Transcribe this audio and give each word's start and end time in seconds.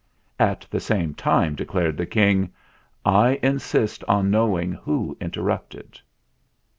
"At 0.39 0.65
the 0.71 0.79
same 0.79 1.13
time," 1.13 1.53
declared 1.53 1.95
the 1.95 2.07
King, 2.07 2.51
"I 3.05 3.39
insist 3.43 4.03
on 4.07 4.31
knowing 4.31 4.71
who 4.71 5.15
interrupted." 5.21 5.99